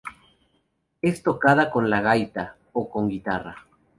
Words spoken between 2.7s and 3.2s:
o con